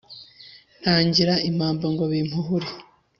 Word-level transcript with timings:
Ntangira 0.81 1.33
impamba 1.49 1.85
ngo 1.93 2.03
bimpuhure. 2.11 2.67